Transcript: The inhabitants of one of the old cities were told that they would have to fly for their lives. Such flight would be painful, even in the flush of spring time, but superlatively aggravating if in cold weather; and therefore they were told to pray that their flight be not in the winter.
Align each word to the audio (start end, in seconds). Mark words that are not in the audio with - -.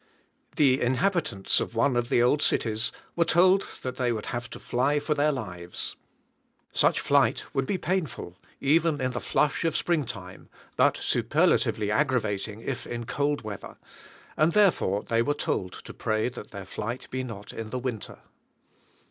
The 0.55 0.81
inhabitants 0.81 1.59
of 1.59 1.75
one 1.75 1.95
of 1.95 2.09
the 2.09 2.23
old 2.23 2.41
cities 2.41 2.91
were 3.15 3.23
told 3.23 3.67
that 3.83 3.97
they 3.97 4.11
would 4.11 4.25
have 4.25 4.49
to 4.49 4.59
fly 4.59 4.99
for 4.99 5.13
their 5.13 5.31
lives. 5.31 5.95
Such 6.71 6.99
flight 6.99 7.43
would 7.53 7.67
be 7.67 7.77
painful, 7.77 8.35
even 8.59 8.99
in 8.99 9.11
the 9.11 9.19
flush 9.19 9.63
of 9.63 9.77
spring 9.77 10.07
time, 10.07 10.49
but 10.75 10.97
superlatively 10.97 11.91
aggravating 11.91 12.61
if 12.61 12.87
in 12.87 13.05
cold 13.05 13.43
weather; 13.43 13.77
and 14.35 14.53
therefore 14.53 15.03
they 15.03 15.21
were 15.21 15.35
told 15.35 15.73
to 15.73 15.93
pray 15.93 16.29
that 16.29 16.49
their 16.49 16.65
flight 16.65 17.07
be 17.11 17.23
not 17.23 17.53
in 17.53 17.69
the 17.69 17.77
winter. 17.77 18.17